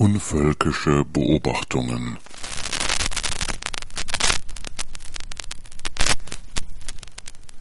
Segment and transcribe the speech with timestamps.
[0.00, 2.16] Unvölkische Beobachtungen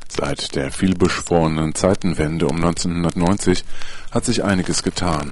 [0.07, 3.65] Seit der vielbeschworenen Zeitenwende um 1990
[4.11, 5.31] hat sich einiges getan.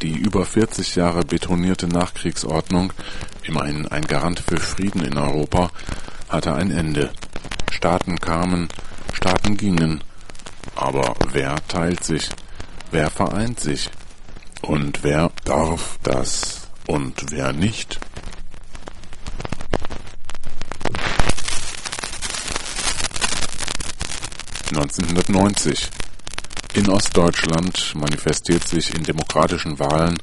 [0.00, 2.92] Die über 40 Jahre betonierte Nachkriegsordnung,
[3.42, 5.72] immerhin ein Garant für Frieden in Europa,
[6.28, 7.10] hatte ein Ende.
[7.72, 8.68] Staaten kamen,
[9.14, 10.04] Staaten gingen.
[10.76, 12.28] Aber wer teilt sich?
[12.92, 13.90] Wer vereint sich?
[14.62, 18.00] Und wer darf das und wer nicht?
[24.72, 25.88] Neunzehnhundertneunzig
[26.74, 30.18] in Ostdeutschland manifestiert sich in demokratischen Wahlen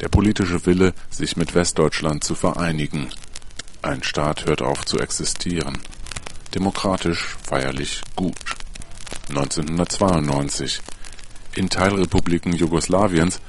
[0.00, 3.10] der politische Wille, sich mit Westdeutschland zu vereinigen.
[3.82, 5.78] Ein Staat hört auf zu existieren.
[6.54, 8.36] Demokratisch, feierlich, gut.
[9.28, 10.80] 1992
[11.56, 13.40] in Teilrepubliken Jugoslawiens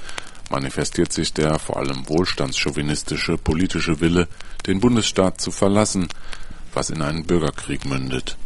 [0.50, 4.28] manifestiert sich der vor allem wohlstandschauvinistische politische Wille,
[4.66, 6.08] den Bundesstaat zu verlassen,
[6.74, 8.36] was in einen Bürgerkrieg mündet.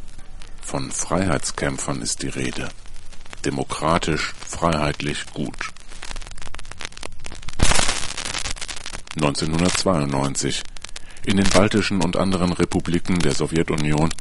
[0.62, 2.68] Von Freiheitskämpfern ist die Rede.
[3.44, 5.72] Demokratisch, freiheitlich, gut.
[9.16, 10.62] 1992
[11.24, 14.12] In den baltischen und anderen Republiken der Sowjetunion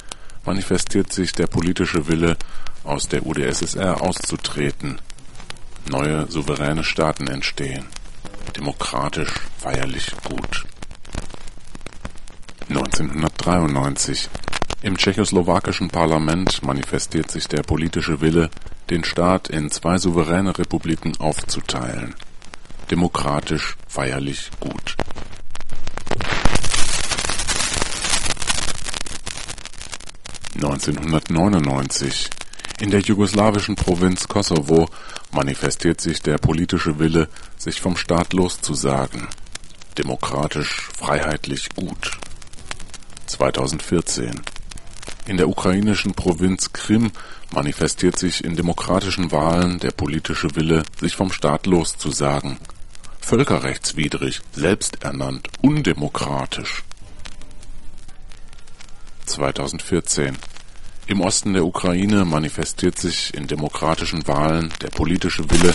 [0.46, 2.38] manifestiert sich der politische Wille,
[2.84, 5.00] aus der UdSSR auszutreten
[5.90, 7.86] Neue souveräne Staaten entstehen.
[8.56, 10.66] Demokratisch, feierlich, gut.
[12.70, 14.30] 1993
[14.82, 18.50] Im tschechoslowakischen Parlament manifestiert sich der politische Wille,
[18.90, 22.16] den Staat in zwei souveräne Republiken aufzuteilen.
[22.90, 24.96] Demokratisch, feierlich, gut.
[30.56, 32.30] Neunzehnhundertneunundneunzig
[32.80, 34.90] in der jugoslawischen Provinz Kosovo
[35.32, 39.28] manifestiert sich der politische Wille, sich vom Staat loszusagen.
[39.98, 42.18] Demokratisch, freiheitlich, gut.
[43.28, 44.42] 2014
[45.28, 47.12] In der ukrainischen Provinz Krim
[47.54, 52.58] manifestiert sich in demokratischen Wahlen der politische Wille, sich vom Staat loszusagen.
[53.22, 56.84] Völkerrechtswidrig, selbsternannt, undemokratisch.
[59.26, 60.38] 2014
[61.08, 65.74] im Osten der Ukraine manifestiert sich in demokratischen Wahlen der politische Wille,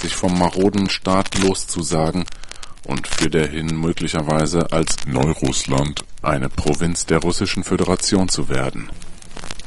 [0.00, 2.24] sich vom maroden Staat loszusagen
[2.86, 8.88] und für derhin möglicherweise als Neurussland eine Provinz der Russischen Föderation zu werden.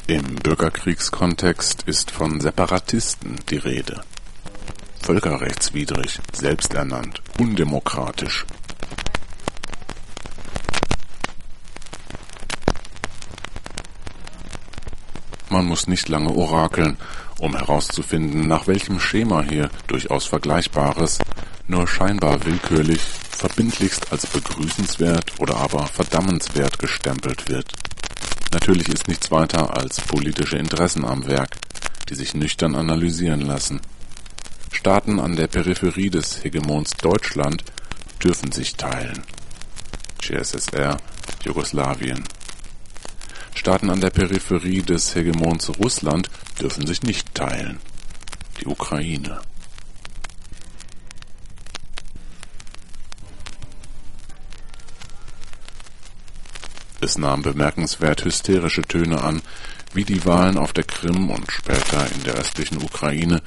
[0.08, 4.02] Im Bürgerkriegskontext ist von Separatisten die Rede.
[5.02, 8.46] Völkerrechtswidrig, selbsternannt, undemokratisch,
[15.54, 16.98] Man muss nicht lange orakeln,
[17.38, 21.20] um herauszufinden, nach welchem Schema hier durchaus Vergleichbares,
[21.68, 27.72] nur scheinbar willkürlich, verbindlichst als begrüßenswert oder aber verdammenswert gestempelt wird.
[28.52, 31.56] Natürlich ist nichts weiter als politische Interessen am Werk,
[32.10, 33.80] die sich nüchtern analysieren lassen.
[34.72, 37.64] Staaten an der Peripherie des Hegemons Deutschland
[38.24, 39.22] dürfen sich teilen.
[40.20, 40.98] CSSR,
[41.46, 42.24] Jugoslawien,
[43.64, 46.30] Staaten an der Peripherie des Hegemons Russland
[46.60, 47.80] dürfen sich nicht teilen.
[48.60, 49.40] Die Ukraine.
[57.00, 59.42] Es nahm bemerkenswert hysterische Töne an,
[59.94, 63.42] wie die Wahlen auf der Krim und später in der östlichen Ukraine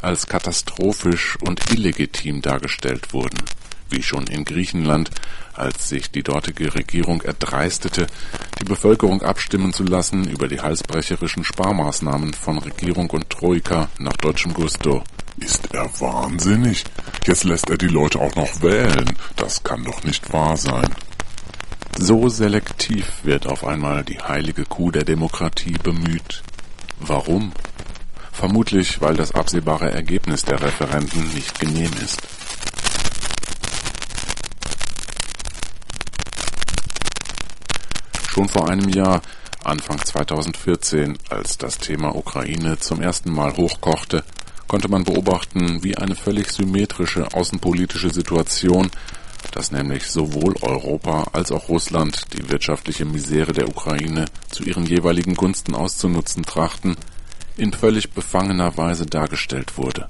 [0.00, 3.44] als katastrophisch und illegitim dargestellt wurden
[3.90, 5.10] wie schon in Griechenland,
[5.54, 8.06] als sich die dortige Regierung erdreistete,
[8.60, 14.54] die Bevölkerung abstimmen zu lassen über die halsbrecherischen Sparmaßnahmen von Regierung und Troika nach deutschem
[14.54, 15.02] Gusto.
[15.40, 16.84] Ist er wahnsinnig?
[17.26, 19.16] Jetzt lässt er die Leute auch noch wählen.
[19.36, 20.94] Das kann doch nicht wahr sein.
[21.96, 26.42] So selektiv wird auf einmal die heilige Kuh der Demokratie bemüht.
[27.00, 27.52] Warum?
[28.32, 32.22] Vermutlich, weil das absehbare Ergebnis der Referenden nicht genehm ist.
[38.38, 39.20] Schon vor einem Jahr,
[39.64, 44.22] Anfang 2014, als das Thema Ukraine zum ersten Mal hochkochte,
[44.68, 48.92] konnte man beobachten, wie eine völlig symmetrische außenpolitische Situation,
[49.50, 55.34] dass nämlich sowohl Europa als auch Russland die wirtschaftliche Misere der Ukraine zu ihren jeweiligen
[55.34, 56.96] Gunsten auszunutzen trachten,
[57.56, 60.06] in völlig befangener Weise dargestellt wurde.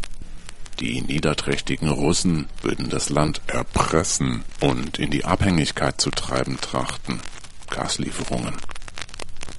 [0.81, 7.21] Die niederträchtigen Russen würden das Land erpressen und in die Abhängigkeit zu treiben trachten.
[7.79, 8.57] Gaslieferungen.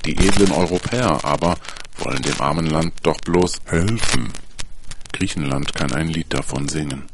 [0.05, 1.55] Die edlen Europäer aber
[1.99, 4.33] wollen dem armen Land doch bloß helfen.
[5.13, 7.05] Griechenland kann ein Lied davon singen.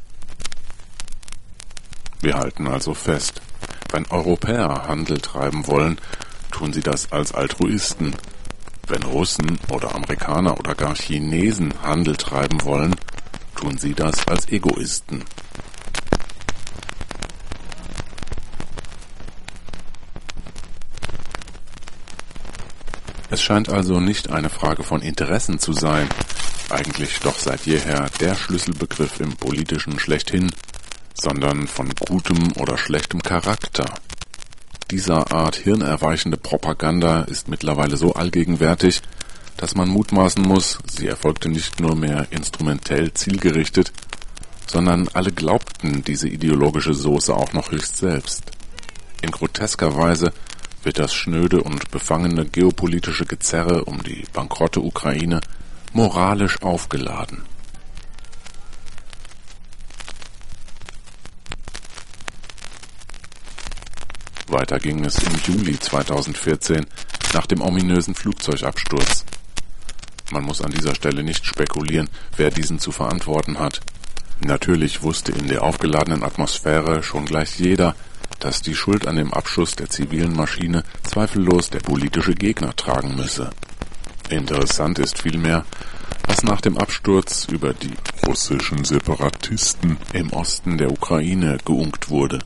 [2.20, 3.40] Wir halten also fest,
[3.92, 5.98] wenn Europäer Handel treiben wollen,
[6.50, 8.16] tun sie das als Altruisten.
[8.88, 12.96] Wenn Russen oder Amerikaner oder gar Chinesen Handel treiben wollen,
[13.54, 15.22] tun sie das als Egoisten.
[23.36, 26.08] Es scheint also nicht eine Frage von Interessen zu sein,
[26.70, 30.50] eigentlich doch seit jeher der Schlüsselbegriff im politischen schlechthin,
[31.12, 33.84] sondern von gutem oder schlechtem Charakter.
[34.90, 39.02] Dieser Art hirnerweichende Propaganda ist mittlerweile so allgegenwärtig,
[39.58, 43.92] dass man mutmaßen muss, sie erfolgte nicht nur mehr instrumentell zielgerichtet,
[44.66, 48.44] sondern alle glaubten diese ideologische Soße auch noch höchst selbst.
[49.20, 50.32] In grotesker Weise
[50.86, 55.40] wird das schnöde und befangene geopolitische Gezerre um die bankrotte Ukraine
[55.92, 57.42] moralisch aufgeladen.
[64.46, 66.86] Weiter ging es im Juli 2014
[67.34, 69.24] nach dem ominösen Flugzeugabsturz.
[70.30, 73.80] Man muss an dieser Stelle nicht spekulieren, wer diesen zu verantworten hat.
[74.38, 77.96] Natürlich wusste in der aufgeladenen Atmosphäre schon gleich jeder,
[78.40, 83.50] dass die Schuld an dem Abschuss der zivilen Maschine zweifellos der politische Gegner tragen müsse.
[84.28, 85.64] Interessant ist vielmehr,
[86.26, 87.94] was nach dem Absturz über die
[88.26, 92.40] russischen Separatisten im Osten der Ukraine geunkt wurde.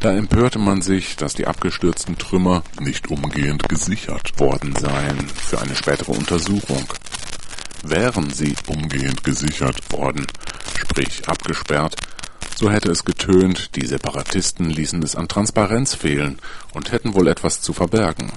[0.00, 5.74] Da empörte man sich, dass die abgestürzten Trümmer nicht umgehend gesichert worden seien für eine
[5.74, 6.84] spätere Untersuchung.
[7.84, 10.26] Wären sie umgehend gesichert worden,
[10.76, 11.96] sprich abgesperrt,
[12.56, 16.38] so hätte es getönt, die Separatisten ließen es an Transparenz fehlen
[16.72, 18.32] und hätten wohl etwas zu verbergen.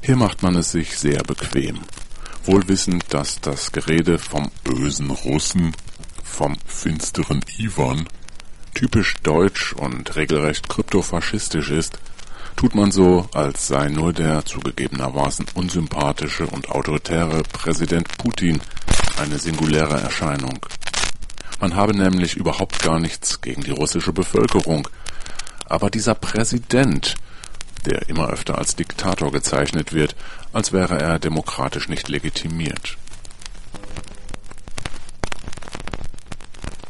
[0.00, 1.80] Hier macht man es sich sehr bequem
[2.48, 5.76] wohl wissend, dass das Gerede vom bösen Russen,
[6.24, 8.08] vom finsteren Ivan,
[8.74, 11.98] typisch deutsch und regelrecht kryptofaschistisch ist,
[12.58, 18.60] tut man so, als sei nur der zugegebenermaßen unsympathische und autoritäre Präsident Putin
[19.16, 20.58] eine singuläre Erscheinung.
[21.60, 24.88] Man habe nämlich überhaupt gar nichts gegen die russische Bevölkerung,
[25.66, 27.14] aber dieser Präsident
[27.86, 30.16] der immer öfter als Diktator gezeichnet wird,
[30.52, 32.98] als wäre er demokratisch nicht legitimiert.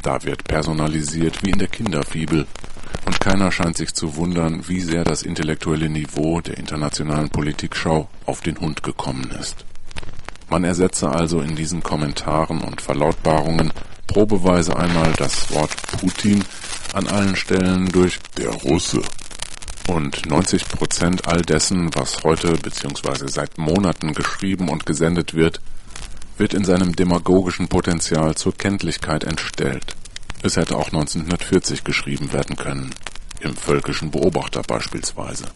[0.03, 2.47] Da wird personalisiert wie in der Kinderfibel,
[3.09, 8.43] und keiner scheint sich zu wundern, wie sehr das intellektuelle Niveau der internationalen Politikschau auf
[8.43, 9.65] den Hund gekommen ist.
[10.51, 13.73] Man ersetze also in diesen Kommentaren und Verlautbarungen
[14.07, 16.45] probeweise einmal das Wort Putin
[16.93, 19.01] an allen Stellen durch der Russe
[19.89, 23.27] und 90 Prozent all dessen, was heute bzw.
[23.27, 25.63] seit Monaten geschrieben und gesendet wird,
[26.37, 29.97] wird in seinem demagogischen Potenzial zur Kenntlichkeit entstellt.
[30.43, 32.95] Es hätte auch 1940 geschrieben werden können,
[33.41, 35.47] im Völkischen Beobachter beispielsweise.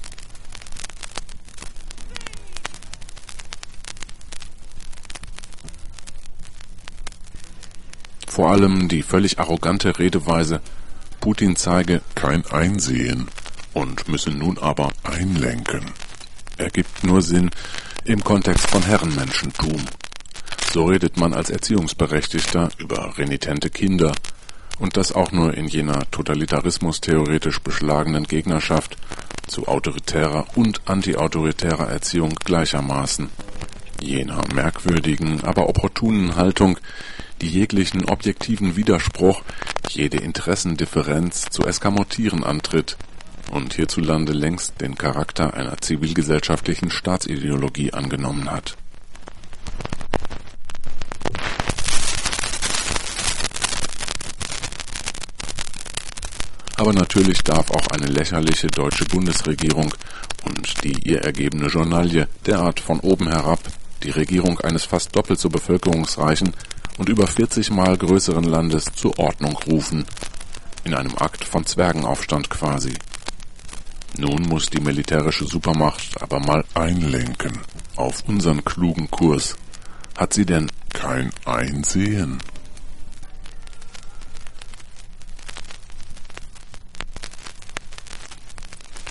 [8.27, 10.61] Vor allem die völlig arrogante Redeweise,
[11.21, 13.29] Putin zeige kein Einsehen
[13.75, 15.85] und müssen nun aber einlenken.
[16.57, 17.51] Ergibt nur Sinn
[18.05, 19.83] im Kontext von Herrenmenschentum.
[20.73, 24.15] So redet man als Erziehungsberechtigter über renitente Kinder
[24.79, 28.97] und das auch nur in jener totalitarismus-theoretisch beschlagenen Gegnerschaft
[29.47, 33.29] zu autoritärer und antiautoritärer Erziehung gleichermaßen.
[34.01, 36.79] Jener merkwürdigen, aber opportunen Haltung,
[37.41, 39.43] die jeglichen objektiven Widerspruch,
[39.89, 42.97] jede Interessendifferenz zu eskamotieren antritt
[43.51, 48.77] und hierzulande längst den Charakter einer zivilgesellschaftlichen Staatsideologie angenommen hat.
[56.83, 59.95] Aber natürlich darf auch eine lächerliche deutsche Bundesregierung
[60.45, 63.61] und die ihr ergebene Journalie derart von oben herab
[64.03, 66.53] die Regierung eines fast doppelt so bevölkerungsreichen
[66.99, 70.05] und über 40 Mal größeren Landes zur Ordnung rufen,
[70.83, 72.95] in einem Akt von Zwergenaufstand quasi.
[74.19, 77.61] Nun muss die militärische Supermacht aber mal einlenken
[77.95, 79.55] auf unseren klugen Kurs.
[80.17, 82.41] Hat sie denn kein Einsehen?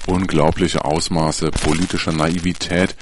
[0.08, 2.96] Unglaubliche Ausmaße politischer Naivität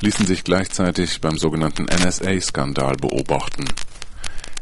[0.00, 3.64] ließen sich gleichzeitig beim sogenannten NSA-Skandal beobachten.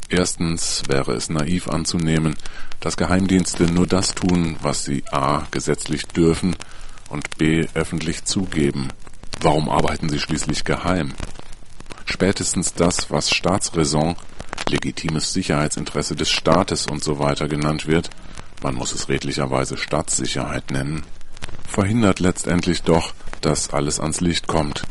[0.08, 2.36] Erstens wäre es naiv anzunehmen,
[2.80, 5.46] dass Geheimdienste nur das tun, was sie a.
[5.50, 6.56] gesetzlich dürfen
[7.08, 7.66] und b.
[7.74, 8.88] öffentlich zugeben.
[9.40, 11.14] Warum arbeiten sie schließlich geheim?
[12.04, 14.16] Spätestens das, was Staatsräson,
[14.68, 18.10] legitimes Sicherheitsinteresse des Staates und so weiter genannt wird,
[18.62, 21.04] man muss es redlicherweise Staatssicherheit nennen,
[21.66, 24.84] verhindert letztendlich doch, dass alles ans Licht kommt.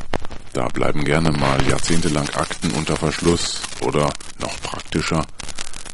[0.54, 5.26] Da bleiben gerne mal jahrzehntelang Akten unter Verschluss oder, noch praktischer,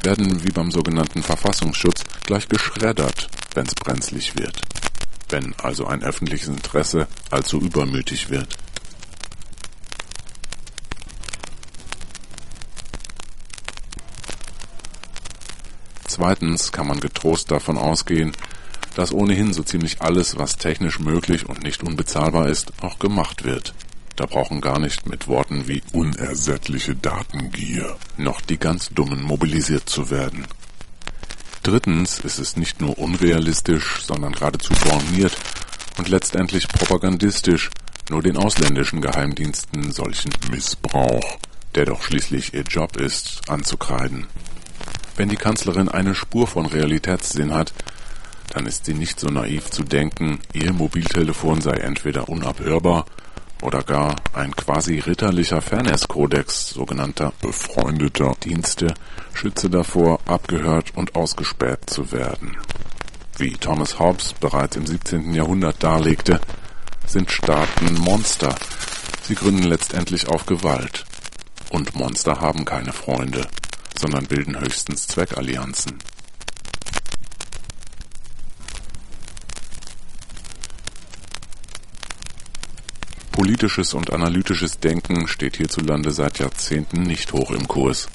[0.02, 4.60] werden wie beim sogenannten Verfassungsschutz gleich geschreddert, wenn's brenzlig wird.
[5.28, 8.56] Wenn also ein öffentliches Interesse allzu übermütig wird.
[16.06, 18.32] Zweitens kann man getrost davon ausgehen,
[18.98, 23.72] dass ohnehin so ziemlich alles, was technisch möglich und nicht unbezahlbar ist, auch gemacht wird.
[24.16, 30.10] Da brauchen gar nicht mit Worten wie unersättliche Datengier noch die ganz Dummen mobilisiert zu
[30.10, 30.48] werden.
[31.62, 35.36] Drittens ist es nicht nur unrealistisch, sondern geradezu borniert
[35.96, 37.70] und letztendlich propagandistisch,
[38.10, 41.38] nur den ausländischen Geheimdiensten solchen Missbrauch,
[41.76, 44.26] der doch schließlich ihr Job ist, anzukreiden.
[45.14, 47.72] Wenn die Kanzlerin eine Spur von Realitätssinn hat,
[48.52, 53.06] dann ist sie nicht so naiv zu denken, ihr Mobiltelefon sei entweder unabhörbar
[53.62, 58.94] oder gar ein quasi ritterlicher Fairness-Kodex sogenannter befreundeter Dienste
[59.34, 62.56] schütze davor, abgehört und ausgespäht zu werden.
[63.36, 65.32] Wie Thomas Hobbes bereits im 17.
[65.32, 66.40] Jahrhundert darlegte,
[67.06, 68.54] sind Staaten Monster.
[69.22, 71.04] Sie gründen letztendlich auf Gewalt.
[71.70, 73.46] Und Monster haben keine Freunde,
[73.96, 75.98] sondern bilden höchstens Zweckallianzen.
[83.38, 88.08] Politisches und analytisches Denken steht hierzulande seit Jahrzehnten nicht hoch im Kurs.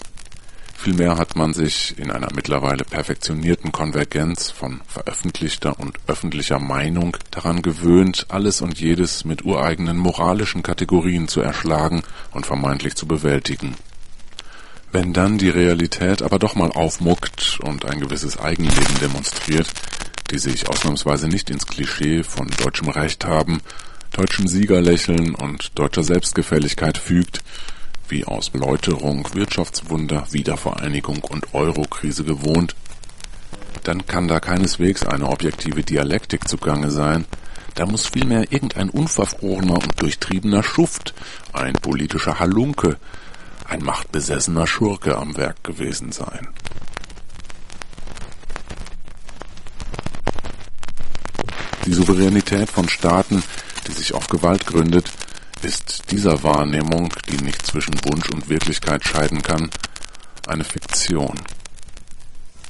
[0.75, 7.61] Vielmehr hat man sich in einer mittlerweile perfektionierten Konvergenz von veröffentlichter und öffentlicher Meinung daran
[7.61, 13.75] gewöhnt, alles und jedes mit ureigenen moralischen Kategorien zu erschlagen und vermeintlich zu bewältigen.
[14.91, 19.71] Wenn dann die Realität aber doch mal aufmuckt und ein gewisses Eigenleben demonstriert,
[20.31, 23.61] die sich ausnahmsweise nicht ins Klischee von deutschem Recht haben,
[24.13, 27.43] deutschem Siegerlächeln und deutscher Selbstgefälligkeit fügt,
[28.07, 32.75] wie aus Läuterung, Wirtschaftswunder, Wiedervereinigung und Eurokrise gewohnt,
[33.83, 37.25] dann kann da keineswegs eine objektive Dialektik zugange sein,
[37.75, 41.15] da muss vielmehr irgendein unverfrorener und durchtriebener Schuft,
[41.51, 42.97] ein politischer Halunke,
[43.67, 46.49] ein machtbesessener Schurke am Werk gewesen sein.
[51.85, 53.43] Die Souveränität von Staaten
[53.87, 55.11] die sich auf Gewalt gründet,
[55.61, 59.69] ist dieser Wahrnehmung, die nicht zwischen Wunsch und Wirklichkeit scheiden kann,
[60.47, 61.39] eine Fiktion.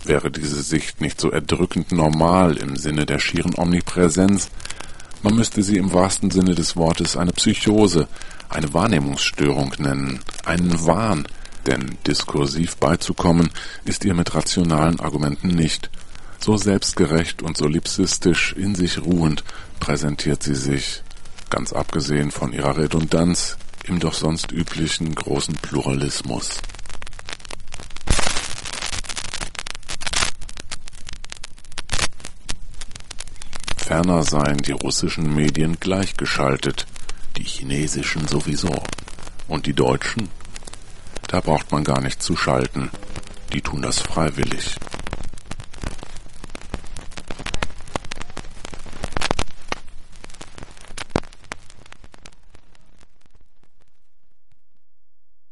[0.04, 4.50] Wäre diese Sicht nicht so erdrückend normal im Sinne der schieren Omnipräsenz,
[5.24, 8.10] man müsste sie im wahrsten Sinne des Wortes eine Psychose,
[8.50, 11.26] eine Wahrnehmungsstörung nennen, einen Wahn,
[11.66, 13.50] denn diskursiv beizukommen
[13.86, 15.90] ist ihr mit rationalen Argumenten nicht.
[16.44, 19.46] So selbstgerecht und solipsistisch in sich ruhend
[19.80, 21.02] präsentiert sie sich,
[21.50, 26.50] ganz abgesehen von ihrer Redundanz im doch sonst üblichen großen Pluralismus.
[33.78, 36.88] Ferner seien die russischen Medien gleichgeschaltet,
[37.38, 38.84] die chinesischen sowieso.
[39.48, 40.28] Und die deutschen?
[41.26, 42.92] Da braucht man gar nicht zu schalten,
[43.54, 44.76] die tun das freiwillig.